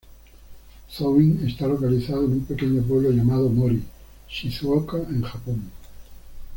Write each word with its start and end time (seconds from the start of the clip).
Zoun-in 0.91 1.45
está 1.47 1.67
localizado 1.67 2.25
en 2.25 2.31
un 2.31 2.45
pequeño 2.45 2.81
pueblo 2.81 3.11
llamado 3.11 3.49
Mori, 3.49 3.83
Shizuoka 4.27 4.97
en 4.97 5.21
Japón. 5.21 5.61